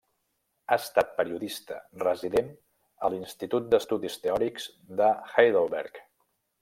[0.69, 2.49] Ha estat periodista resident
[3.05, 4.67] a l'Institut d'Estudis Teòrics
[5.03, 6.03] de Heidelberg.